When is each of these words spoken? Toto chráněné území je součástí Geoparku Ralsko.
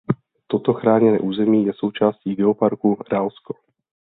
Toto 0.47 0.73
chráněné 0.73 1.19
území 1.19 1.65
je 1.65 1.73
součástí 1.73 2.35
Geoparku 2.35 2.97
Ralsko. 3.11 3.55